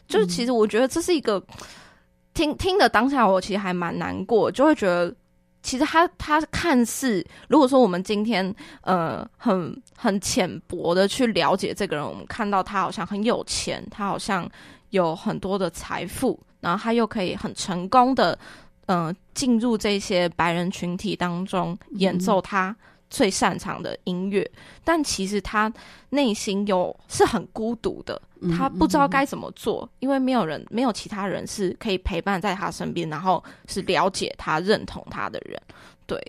[0.07, 1.43] 就是其实我觉得这是一个
[2.33, 5.13] 听听的当下，我其实还蛮难过，就会觉得。
[5.61, 14.47] 其实他他看似，如果说我们今天呃很很浅薄的去了解这个人，我们看到他好像很有钱，他好像
[14.91, 18.37] 有很多的财富，然后他又可以很成功的
[18.85, 22.75] 呃进入这些白人群体当中演奏他
[23.09, 24.49] 最擅长的音乐，
[24.83, 25.71] 但其实他
[26.09, 28.21] 内心有是很孤独的。
[28.55, 35.59] 他不知道该怎么做，因为没有人，没有其他人是可以陪伴在他身边，然后是了解他、认同他的人。
[36.05, 36.19] 对，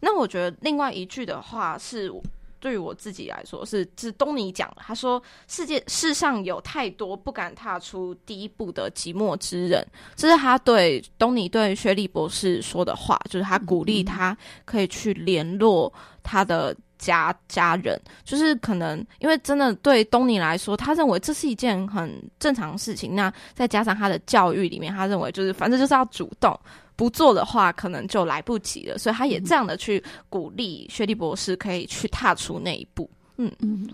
[0.00, 2.12] 那我觉得另外一句的话是，
[2.60, 4.76] 对于我自己来说是，是东尼讲的。
[4.84, 9.82] 他说：“世界世上有太多不敢踏出第一步的寂寞之人。”
[10.14, 15.90] 这是他对东尼对薛利博士说的话，就是他鼓励他可以去联络
[16.22, 16.76] 他的。
[17.02, 22.08] 家家人就是可能，因为真的对东尼来说，他认为这是一件很
[22.38, 23.12] 正常的事情。
[23.12, 26.56] 那再加上他的教育里面，他认为就是反正就是要主动，
[26.94, 28.96] 不做的话可能就来不及了。
[28.98, 33.10] 所以他也这样的去鼓励薛立博士可以去踏出那一步。
[33.44, 33.52] 嗯。
[33.60, 33.88] 嗯，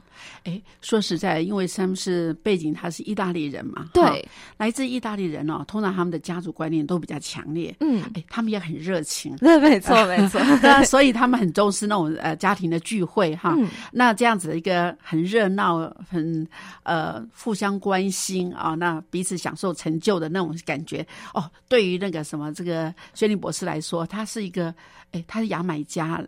[0.44, 13.56] 哎，说实在，因为他们是背景，他是意大利人嘛，对，来自意大利人哦，通常他们的家族观念都比较强烈，嗯，哎，他们也很热情， 对，没错没错， 那所以他们很重视那种呃家庭的聚会哈，
[13.92, 16.46] 那这样子的一个很热闹、很
[16.82, 24.74] 呃互相关心啊，那彼此享受成就的那种感觉哦，对于那个什么这个薛林博士来说，他是一个
[25.12, 26.20] 哎，他是牙买加。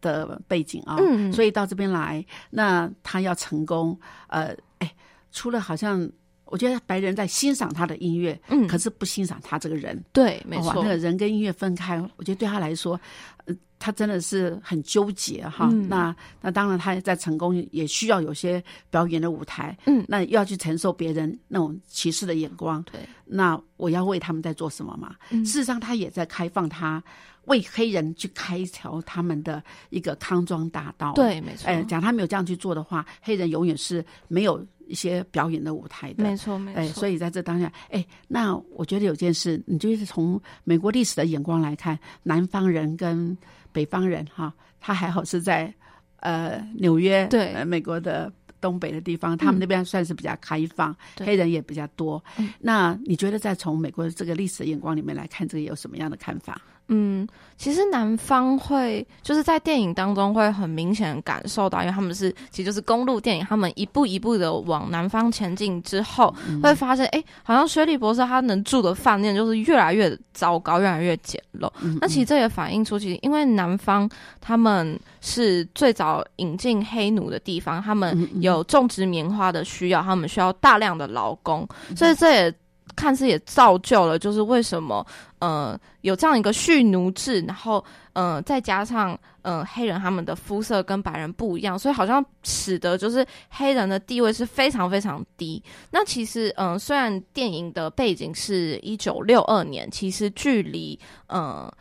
[0.00, 0.96] 的背景啊，
[1.32, 4.94] 所以到这边来，那他要成功，呃，哎，
[5.32, 6.08] 除了好像
[6.44, 12.98] 我觉得白人在欣赏他的音乐，嗯，可是不欣赏他这个人，对，没错，那个人跟音乐分开，我觉得对他来说，
[13.46, 15.66] 呃，他真的是很纠结哈。
[15.88, 25.14] 那那当然，他在成功也需要有些表演的舞台，嗯，那又要去承受别人那种歧视的眼光，对，那我要为他们在做什么嘛？
[25.30, 27.02] 事实上，他也在开放他。
[27.46, 31.68] 为黑人去开一条他们的一个康庄大道，对，没错。
[31.68, 36.80] 哎，假如他没有这样去做的话，黑人永远是没有一些表演的舞台的，没错，没错。
[36.80, 43.38] 哎，所以在这当下，哎，那我觉得有件事，你就是从美国历史的眼光来看，南方人跟
[43.70, 45.72] 北方人哈，他还好是在
[46.16, 48.32] 呃纽约，对，美国的
[48.66, 52.20] 东北的地方，他们那边算是比较开放，黑人也比较多。
[52.58, 56.60] 那你觉得在从美国这个历史的眼光里面来看，这个有什么样的看法？
[56.88, 66.32] 嗯，其实南方会就是在电影当中会很明显感受到，因为他们是其实就是公路电影，他们一步一步的往南方前进之后，
[66.62, 71.68] 会发现哎，好像雪莉博士他能住的饭店就是越来越糟糕，越来越简陋。
[72.00, 74.08] 那其实这也反映出，其实因为南方
[74.40, 81.66] 他们是最早引进黑奴的地方，他们有种植棉花的需要，他们需要大量的劳工，
[81.96, 82.54] 所以这也。
[82.96, 85.06] 看似也造就了，就是为什么
[85.38, 87.84] 呃有这样一个蓄奴制，然后
[88.14, 95.62] 呃再加上呃黑人他们的肤色跟白人不一样，所以好像使得就是黑人的地位是非常非常低。
[95.90, 101.72] 那其实嗯虽然电影的背景是一九六二年，其实距离呃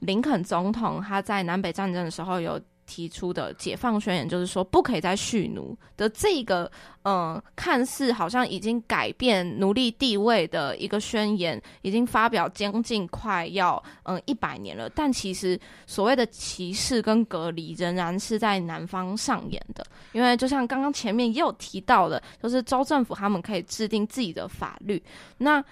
[0.00, 2.60] 林肯总统他在南北战争的时候有。
[2.86, 6.70] 提出的解放宣言就是说不可以再蓄奴的这个，
[7.02, 14.88] 嗯，看似好像已经改变奴隶地位的一个宣言，已经发表将近快要嗯一百年了。
[14.90, 25.02] 但其实所谓的歧视跟隔离仍然是在南方上演的，因为就像刚刚前面也有提到的，就是州政府他们可以制定自己的法律，
[25.38, 25.64] 那。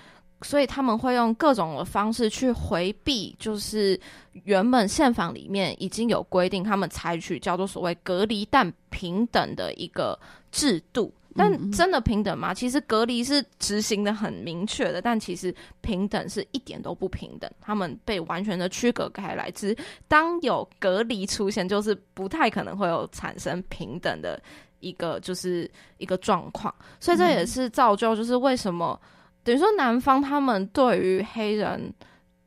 [0.43, 3.99] 所以他们会用各种的方式去回避，就是
[4.45, 10.19] 原本宪法里面已经有规定，他们采取叫做所谓隔离但平等的一个
[10.51, 11.13] 制度。
[11.35, 12.53] 但真的平等吗？
[12.53, 17.51] 其实隔离是执行的很明确的，但其实平等是一点都不平等。
[17.59, 19.75] 他们被完全的区隔开来，只
[20.07, 24.39] 当有隔离出现，就是不太可能会有产生平等的
[24.81, 26.75] 一个就是一个状况。
[27.01, 29.01] 所以这也是造就，就是为什么。
[29.45, 31.93] 等于说，南方他们对于黑人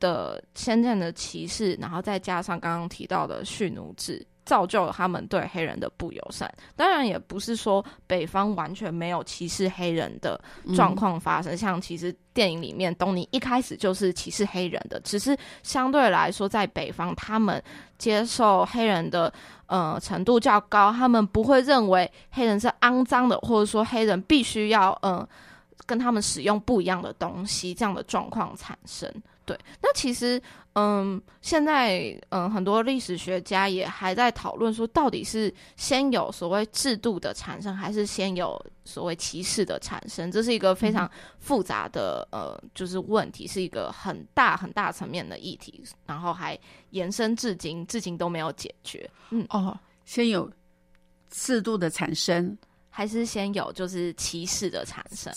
[0.00, 6.52] 的先见的歧视，然后再加上刚刚提到的蓄奴制，造就了他们对黑人的不友善。
[6.76, 10.40] 当然，也不是说北方完全没有歧视黑人的
[10.74, 11.56] 状况发生。
[11.56, 17.62] 像其实电影里面，东尼一开始就是歧视黑人的，只是相对来说，在北方他们
[17.98, 19.32] 接受黑人的
[19.66, 25.26] 呃程度较高，他们不会认为黑人是肮脏的，或者说黑人必须要嗯
[25.84, 29.12] 跟他们使用不一样的东西这样的状况产生。
[29.44, 40.32] 对，那其实，嗯，现在，嗯，很多历史学家也还在讨论说，到底是先有所谓制度的产生，还是先有所谓歧视的产生？
[40.32, 41.08] 这是一个非常
[41.38, 46.58] 复杂的，呃，就是问题，是一个很大很大层面的议题，然后还
[46.90, 49.08] 延伸至今，至今都没有解决。
[49.30, 50.50] 嗯，哦，先有
[51.30, 52.58] 制度的产生，
[52.90, 55.32] 还是先有就是歧视的产生？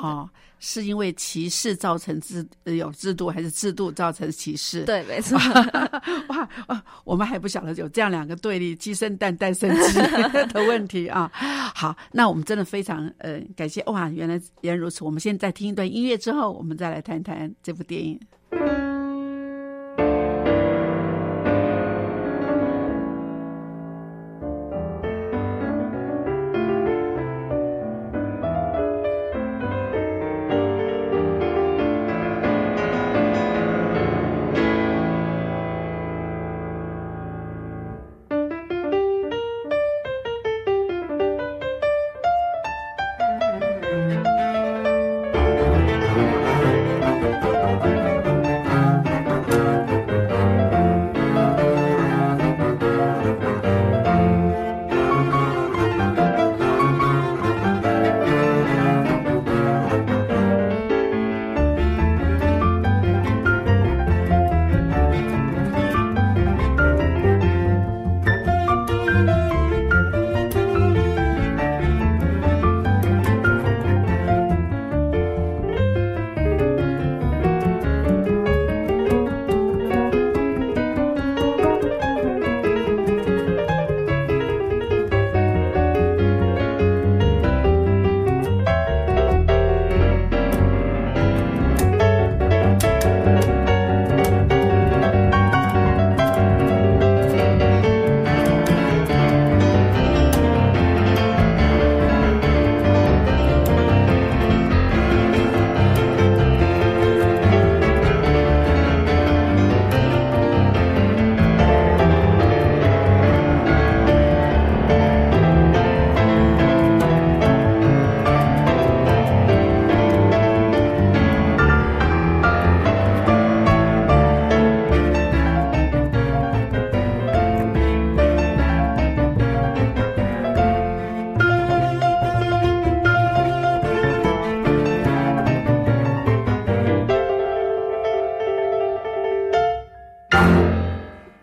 [0.00, 0.28] 哦，
[0.58, 4.84] 是因为歧视造成制有制度，还是制度造成歧视？
[4.84, 5.38] 对，没错。
[6.28, 9.98] 哇哇，我们还不晓得有这样两个对立，鸡生蛋，蛋生鸡
[10.52, 11.30] 的问题啊。
[11.34, 15.04] 好，那我们真的非常呃感谢哇，原来原来如此。
[15.04, 18.18] 我们现在听一段音乐之后，我们再来谈谈这部电影。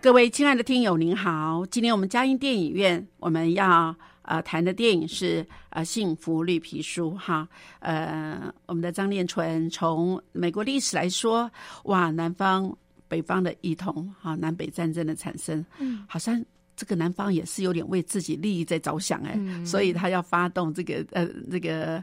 [0.08, 1.66] 各位亲爱的听友，您好！
[1.66, 7.46] 今天我们嘉音电影院我们要呃谈的电影是呃《幸福绿皮书》哈。
[7.80, 11.50] 呃，我们的张念纯从美国历史来说，
[11.84, 12.74] 哇，南方
[13.06, 16.42] 北方的异同哈，南北战争的产生，嗯，好像
[16.74, 22.02] 这个南方也是有点为自己利益在着想哎，所以他要发动这个呃这个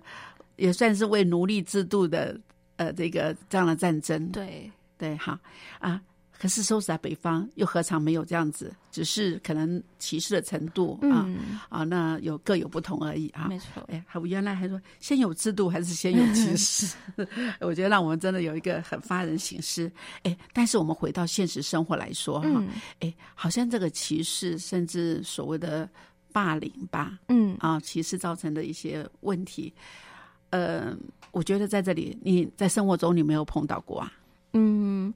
[0.57, 2.39] 也算是为奴隶制度的
[2.75, 5.39] 呃这个这样的战争，对对哈
[5.79, 5.99] 啊。
[6.37, 8.73] 可是收拾在北方，又何尝没有这样子？
[8.91, 11.27] 只是可能歧视的程度啊
[11.69, 13.47] 啊，那有各有不同而已啊。
[13.49, 16.95] 没错，哎，还原来还说先有制度还是先有歧 视？
[17.61, 19.91] 我觉得让我们真的有一个很发人省思。
[20.23, 22.63] 哎，但是我们回到现实生活来说哈，
[22.99, 25.89] 哎，好像这个歧视甚至所谓的
[26.31, 29.73] 霸凌吧，嗯啊，歧视造成的一些问题，
[30.51, 30.95] 呃，
[31.31, 34.11] 我觉得在这里你在生活中你没有碰到过啊？
[34.53, 35.13] 嗯。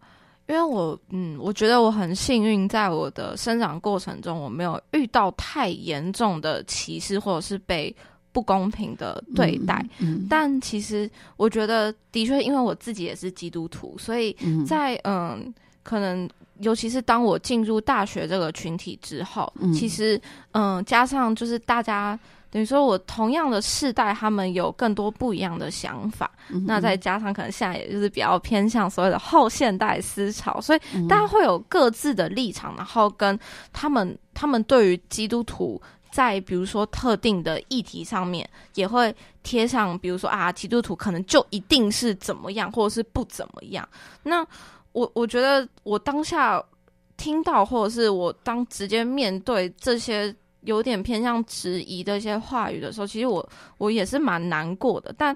[0.49, 7.95] 因为我，嗯，我觉得我很幸运，在我的生长过程中，我没有遇到太严重的歧视，或者是被
[8.31, 9.85] 不公平的对待。
[10.27, 14.35] 但其实，我觉得的确，因为我自己也是基督徒，所以
[14.67, 16.27] 在嗯，可能
[16.61, 20.19] 尤其是当我进入大学这个群体之后，其实
[20.53, 22.19] 嗯，加上就是大家。
[22.51, 26.31] 等于说，我同样的世代，他们有更多不一样的想法。
[26.65, 33.37] 那再加上可能现在也就是比较偏向所谓的后现代思潮，所以大家会有各自的立场，然后跟
[33.71, 35.81] 他们他们对于基督徒
[36.11, 43.87] 在比如说特定的议题上面，也会贴上，比如说啊，基督徒可能就一定是怎么样，或者是不怎么样。
[44.23, 44.45] 那
[44.91, 46.63] 我我觉得我当下。
[47.19, 55.35] 听到或者是我当直接面对这些有点偏向质疑的一些话语的时候，其实我我也是蛮难过的，但。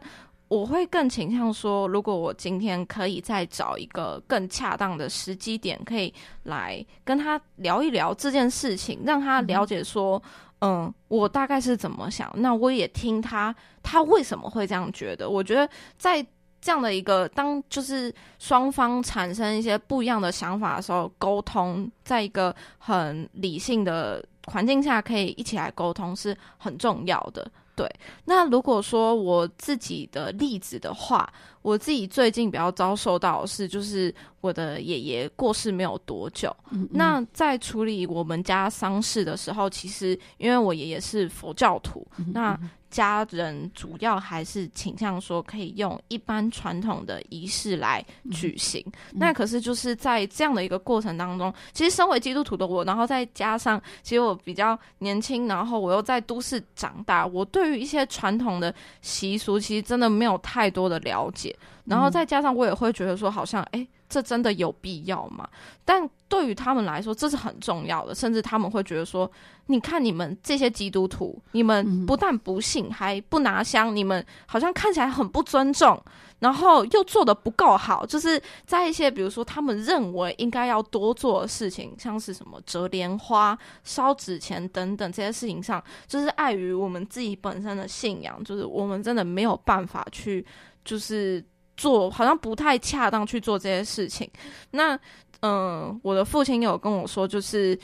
[0.49, 6.13] 我会更倾向说，如果我今天可以再找一个更恰当的时机点，可以
[6.43, 10.21] 来跟他聊一聊这件事情，让他了解说，
[10.61, 15.27] 嗯，我大概是怎么想，那我也听他，他为什么会这样觉得？
[15.27, 15.67] 我觉得
[15.97, 16.23] 在
[16.61, 27.49] 这样的一个当就是双方产生一些不一样的想法的时候，沟通在一个很理性的环境下，可以一起来沟通是很重要的。
[27.75, 27.89] 对，
[28.25, 31.27] 那如果说我自己的例子的话，
[31.63, 36.55] 我自己最近比较遭受到的是，就是我的爷爷过世没有多久，
[36.91, 42.59] 那在处理我们家丧事的时候，其实因为我爷爷是佛教徒，那。
[42.93, 48.85] 家人主要还是倾向说可以用一般传统的仪式来举行。
[49.13, 58.71] 那可是就是在这样的一个过程当中，其实身为基督徒的我，然后再加上其实我比较年轻，然后我又在都市长大，我对于一些传统的
[59.01, 61.55] 习俗其实真的没有太多的了解。
[61.85, 63.87] 然后再加上我也会觉得说，好像哎。
[64.13, 65.49] 这真的有必要吗？
[65.83, 68.13] 但对于他们来说，这是很重要的。
[68.13, 69.29] 甚至他们会觉得说
[69.65, 75.99] ：“你看，你们这些基督徒，你们不但不信，还不拿香，你们好像看起来很不尊重，
[76.37, 90.45] 然后又做的不够好。”就是在一些比如说他们认为应该要多做的事情，像是什么折莲花、烧纸钱等等这些事情上，就是碍于我们自己本身的信仰，就是我们真的没有办法去，
[90.85, 91.43] 就是。
[91.75, 94.29] 做好像不太恰当去做这些事情。
[94.71, 94.97] 那，
[95.41, 97.77] 嗯，我的父亲有跟我说，就是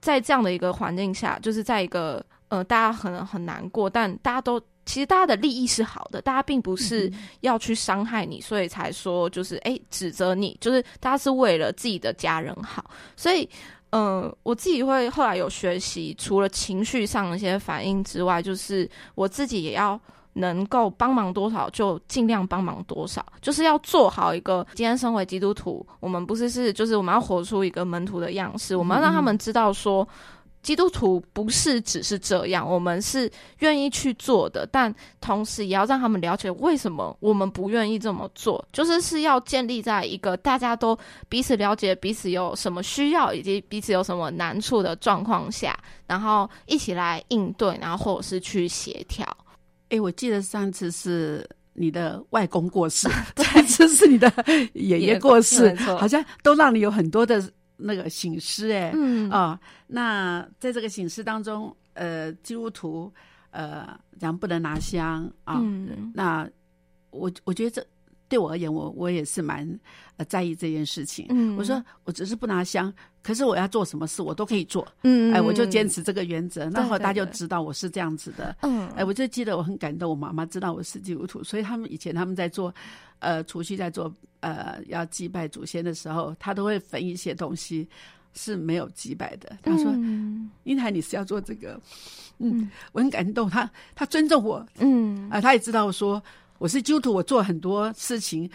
[0.00, 7.10] 在这样的一个环境下，就是在一个呃，大家可能很难过，但大家都其实大家的利益是好的，大家并不是
[7.40, 12.90] 要去伤害你，所以才说就是哎指责你，就是大家是为了自己的家人好。
[13.16, 13.48] 所以，
[13.90, 19.98] 嗯，我自己会后来有学习，除了情绪上的一些反应之外，就是我自己也要。
[20.34, 24.66] 能够帮忙多少就尽量帮忙多少，就是要做好一个。
[24.74, 30.06] 今天身为基督徒，我们不是是就是我们要活出一个门徒的样式，我们要让他们知道说，
[30.62, 40.96] 基督徒不是只是这样，我们是愿意去做的，但同时也要让他们了解为什么我们不愿意这么做，就是是要建立在一个大家都
[41.28, 45.76] 彼此了解彼此有什么需要以及彼此有什么难处的状况下，
[46.06, 49.26] 然后一起来应对，然后或者是去协调。
[49.90, 54.32] 哎，我记得上次是你的外公过世， 这次是你的
[54.72, 57.42] 爷爷过世，好像都让你有很多的
[57.76, 58.72] 那个醒思。
[58.72, 63.12] 哎，嗯啊，那在这个醒思当中，呃，基督徒
[63.50, 63.86] 呃
[64.18, 65.60] 咱不能拿香啊，
[66.14, 66.48] 那
[67.10, 67.86] 我我觉得这。
[68.30, 69.68] 对我而言，我我也是蛮
[70.16, 71.26] 呃在意这件事情。
[71.30, 72.90] 嗯，我说我只是不拿香，
[73.24, 74.86] 可是我要做什么事，我都可以做。
[75.02, 76.70] 嗯，哎，我就坚持这个原则。
[76.70, 78.56] 那后大家就知道我是这样子的。
[78.62, 82.72] 嗯，哎，我就记得我很感动，我妈妈知道我是基督徒，所以他们以前他们在做
[83.18, 87.88] 呃除夕在做呃要祭拜祖先的时候，他都会焚一些东西
[88.32, 89.58] 是没有祭拜的。
[89.60, 89.90] 他说
[90.62, 91.80] ：“英台，你是要做这个？”
[92.38, 94.64] 嗯，我很感动，他他尊重我。
[94.78, 96.22] 嗯，啊，他也知道说。
[96.60, 98.48] 我是基督徒，我做很多事情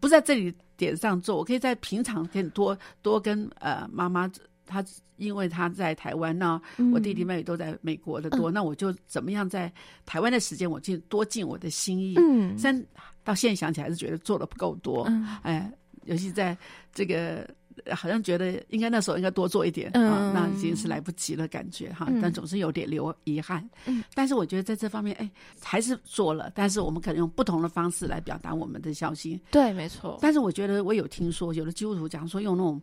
[0.00, 4.26] 不在这里点上做，我可以在平常跟多多跟呃妈妈，
[4.64, 4.82] 她
[5.18, 6.58] 因为她在台湾那
[6.94, 9.70] 我弟弟妹妹都在美国的多，那我就怎么样在
[10.06, 12.14] 台湾的时间，我尽多尽我的心意。
[12.16, 12.86] 嗯，但
[13.22, 15.70] 到现在想起来是觉得做的不够多，嗯哎，
[16.06, 16.56] 尤其在
[16.94, 17.46] 这个。
[17.94, 23.68] 好像觉得应该那时候应该多做一点啊，那已经是来不及了，感觉哈，但总是有点留遗憾。
[23.86, 29.40] 嗯但是我觉得在这方面，哎，还是做了，但是我们可能用不同的方式来表达我们的孝心。
[29.50, 30.18] 对，没错。
[30.20, 32.82] 但是我觉得我有听说，有的基督徒讲说用那种，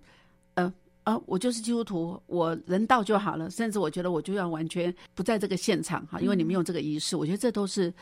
[0.55, 0.73] 呃
[1.03, 7.93] 呃，我就是基督徒，我人到就好了，甚至我觉得我就要完全不在这个现场哈，因为你们用这个仪式，我觉得这都是。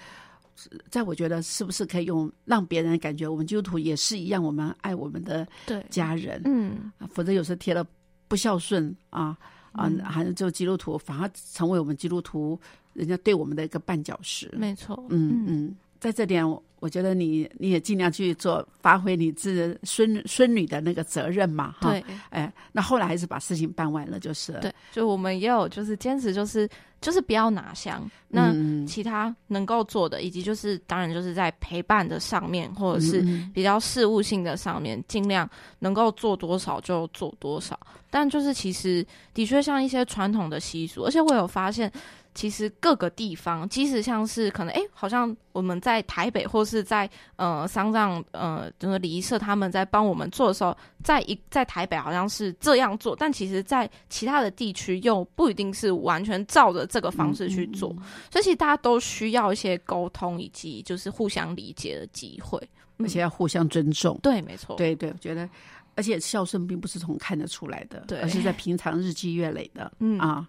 [0.90, 5.48] 在我觉得是不是可以用让别人感觉我们基督徒也是一样，我们爱我们的
[5.90, 7.86] 家人，嗯，否则有时候贴了
[8.28, 9.38] 不孝顺啊
[9.72, 12.60] 啊，还是就基督徒反而成为我们基督徒
[12.94, 14.52] 人家对我们的一个绊脚石。
[14.58, 26.70] 没错，嗯嗯，在这点我觉得你你也尽量去做，发挥你自孙孙女的那个责任嘛，哈，对，哎，那后来还是把事情办完了，就是对，就我们也有就是坚持就是。
[27.00, 28.52] 就是不要拿香，那
[28.88, 33.24] 其他能够做的，以及就是当然就是在陪伴的上面，或者是
[33.54, 35.48] 比较事务性的上面，尽量
[35.78, 37.80] 能够做多少就做多少。
[38.10, 41.92] 但就是其实的确像一些传统的习俗，而且我有发现，
[42.34, 57.90] 其实各个地方，即使像是可能，哎，好像我们在台北或是在呃丧葬呃就是礼仪社他们在帮我们做的时候，在一在台北好像是这样做，但其实在其他的地区又不一定是完全照着这个方式去做，
[58.30, 62.62] 所以其实大家都需要一些沟通以及就是互相理解的机会，
[62.98, 64.20] 而且要互相尊重。
[64.22, 65.50] 对，没错，对对，我觉得，
[65.96, 70.20] 而且孝顺并不是从看得出来的，对而是在平常日积月累的，嗯。
[70.20, 70.46] 啊，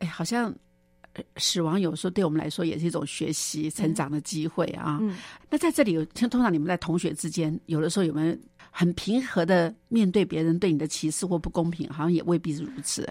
[0.00, 0.54] 哎，好像呃
[1.36, 5.00] 死亡有时候对我们来说也是一种学习、成长的机会啊。
[5.48, 8.36] 那在这里有，通常你们在同学之间，有的时候有没有
[8.70, 11.88] 很平和的面对别人对你的歧视或不公平？
[11.90, 13.08] 好像也未必是如此。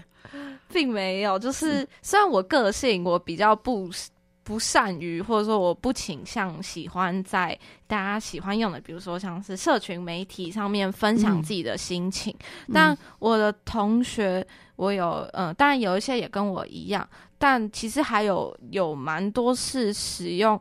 [0.72, 3.90] 并没有，就是虽然我个性我比较不
[4.44, 12.34] 不善于，或者说我不倾向喜欢在大家喜欢用的，比如说像是社群媒体上面分享自己的心情。
[12.72, 14.46] 但我的同学，
[14.76, 17.06] 我有呃，当然有一些也跟我一样，
[17.40, 20.60] 但其实还有有蛮多是使用。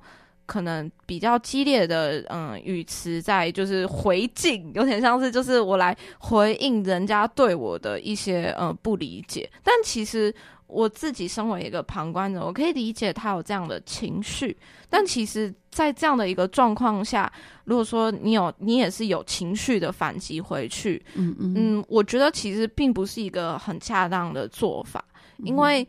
[0.50, 10.34] 可能比较激烈的嗯语词在就是回敬，有点像是就是我来回应人家对我的一些呃不理解，但其实
[10.66, 14.58] 我自己身为一个旁观者，我可以理解他有这样的情绪，
[14.90, 17.32] 但其实，在这样的一个状况下，
[17.66, 21.54] 如果说你有你也是有情绪的反击回去，嗯嗯。
[21.56, 25.06] 嗯，我觉得其实并不是一个很恰当的做法，
[25.44, 25.88] 因为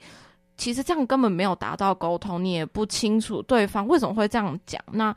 [0.60, 5.12] 其实这样根本没有达到沟通，你也不清楚对方为什么会这样讲，那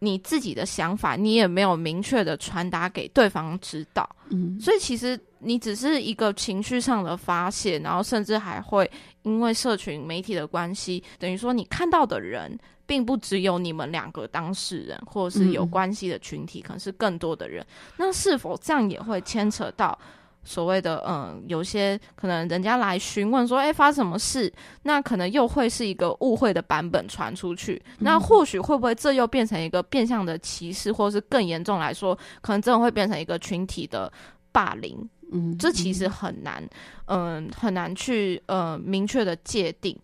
[0.00, 8.90] 你自己的想法你也没有明确的传达给对方知道，嗯所以其实你只是一个情绪上的发泄，然后甚至还会
[9.22, 12.58] 因为社群媒体的关系，等于说你看到的人。
[12.88, 17.62] 并不只有你们两个当事人，或者是有嗯关系的群体，可能是更多的人。
[17.98, 19.98] 那是否这样也会牵扯到
[20.48, 24.50] 所谓的嗯，有些可能人家来询问说，哎、发生什么事？
[24.82, 27.80] 那可能又会是一个误会的版本传出去。
[27.98, 34.10] 那或许会不会这又变成一个变相的歧视，或者是更严重来说，可能真的会变成一个群体的
[34.50, 35.06] 霸凌？
[35.30, 36.66] 嗯，这其实很难，
[37.04, 39.94] 嗯、很难去呃明确的界定，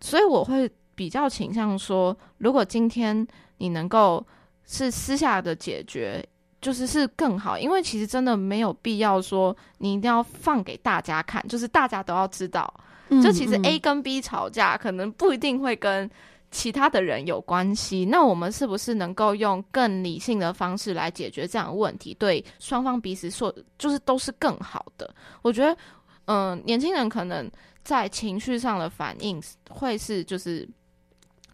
[0.00, 3.26] 所以我会比较倾向说，如果今天
[3.58, 4.26] 你能够
[4.64, 6.26] 是私下的解决。
[6.60, 12.72] 就是是更好，因为其实真的没有必要说你一定要放给大家看，就是大家都要知道。
[13.08, 16.08] 嗯就其实嗯 A 跟 B 吵架，可能不一定会跟
[16.52, 18.04] 其他的人有关系。
[18.04, 25.12] 那我们是不是能够用更理性的方式来解决这样的问题，对双方彼此说就是都是更好的？
[25.42, 25.76] 我觉得，
[26.26, 27.50] 嗯、年轻人可能
[27.82, 30.68] 在情绪上的反应会是就是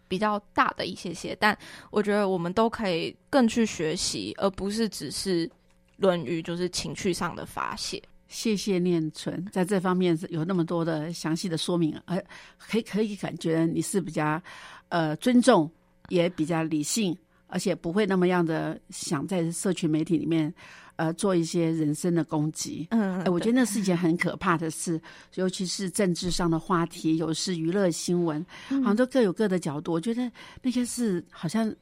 [0.07, 1.57] 比较大的一些些，但
[1.91, 5.49] 我觉得我们都可以更去学习，而不是只是
[5.97, 8.01] 论于就是情绪上的发泄。
[8.27, 12.21] 谢谢念纯，在这方面有那么多的详细的说明，而，
[12.57, 14.41] 可以可以感觉你是比较
[14.89, 15.71] 呃尊重，
[16.09, 20.53] 也比较理性，而且不会那么样的想在社群媒体里面
[20.97, 22.85] 呃做一些人身的攻击。
[22.91, 25.01] 嗯哎，我觉得那是一件很可怕的事，
[25.35, 29.93] 尤其是政治上的话题，有时娱乐新闻，嗯好像都各有各的角度。
[29.93, 30.29] 我觉得
[30.61, 31.73] 那些是好像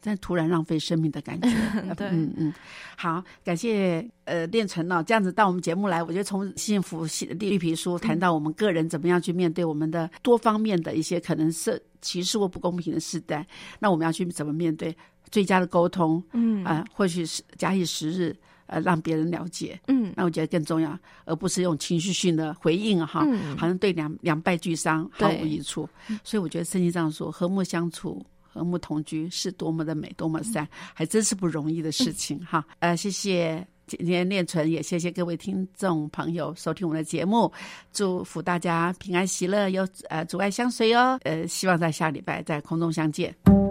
[0.00, 1.48] 在突然浪费生命的感觉。
[1.96, 2.54] 对嗯嗯，
[2.96, 13.46] 好，感谢呃练成哦，这样子到我们节目来，我觉得从幸福系绿皮书谈到我们个人怎么样去面对我们的多方面的一些可能是歧视或不公平的时代，
[13.78, 14.94] 那我们要去怎么面对？
[15.30, 18.36] 最佳的沟通，嗯啊、或许是假以时日，
[18.66, 19.80] 呃，让别人了解。
[19.88, 25.88] 嗯那我觉得更重要，而不是用情绪性的回应啊哈，嗯好像对两两败俱伤，毫对无益处。
[26.22, 28.24] 所以我觉得圣经上说，和睦相处。
[28.56, 32.64] 和睦同居是多么的美，多么善，还真是不容易的事情哈。
[32.78, 37.52] 呃，谢谢今天念纯，也谢谢各位听众朋友收听我们的节目，
[37.92, 41.18] 祝福大家平安喜乐，有呃阻碍相随哦。
[41.24, 43.63] 呃，希望在下礼拜在空中相见。